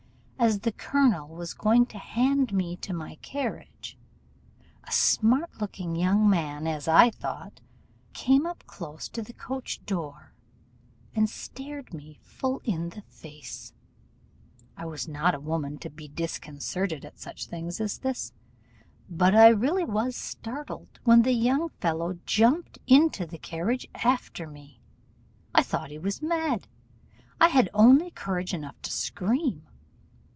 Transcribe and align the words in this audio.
As 0.43 0.61
the 0.61 0.71
colonel 0.71 1.27
was 1.29 1.53
going 1.53 1.85
to 1.85 1.99
hand 1.99 2.51
me 2.51 2.75
to 2.77 2.93
my 2.95 3.13
carriage, 3.21 3.95
a 4.83 4.91
smart 4.91 5.61
looking 5.61 5.95
young 5.95 6.27
man, 6.27 6.65
as 6.65 6.87
I 6.87 7.11
thought, 7.11 7.61
came 8.13 8.47
up 8.47 8.65
close 8.65 9.07
to 9.09 9.21
the 9.21 9.33
coach 9.33 9.85
door, 9.85 10.33
and 11.13 11.29
stared 11.29 11.93
me 11.93 12.17
full 12.23 12.59
in 12.63 12.89
the 12.89 13.03
face: 13.03 13.73
I 14.75 14.87
was 14.87 15.07
not 15.07 15.35
a 15.35 15.39
woman 15.39 15.77
to 15.77 15.91
be 15.91 16.07
disconcerted 16.07 17.05
at 17.05 17.19
such 17.19 17.45
a 17.45 17.49
thing 17.49 17.67
as 17.67 17.77
this, 17.99 18.33
but 19.07 19.35
I 19.35 19.49
really 19.49 19.85
was 19.85 20.15
startled 20.15 20.99
when 21.03 21.21
the 21.21 21.33
young 21.33 21.69
fellow 21.69 22.17
jumped 22.25 22.79
into 22.87 23.27
the 23.27 23.37
carriage 23.37 23.87
after 23.93 24.47
me: 24.47 24.81
I 25.53 25.61
thought 25.61 25.91
he 25.91 25.99
was 25.99 26.23
mad: 26.23 26.67
I 27.39 27.49
had 27.49 27.69
only 27.75 28.09
courage 28.09 28.55
enough 28.55 28.81
to 28.81 28.91
scream. 28.91 29.67